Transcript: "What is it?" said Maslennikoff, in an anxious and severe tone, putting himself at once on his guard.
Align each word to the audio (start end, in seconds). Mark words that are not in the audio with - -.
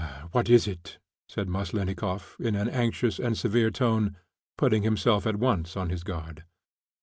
"What 0.31 0.49
is 0.49 0.67
it?" 0.67 0.97
said 1.27 1.47
Maslennikoff, 1.47 2.35
in 2.39 2.55
an 2.55 2.67
anxious 2.67 3.19
and 3.19 3.37
severe 3.37 3.69
tone, 3.69 4.17
putting 4.57 4.81
himself 4.81 5.27
at 5.27 5.35
once 5.35 5.77
on 5.77 5.91
his 5.91 6.03
guard. 6.03 6.43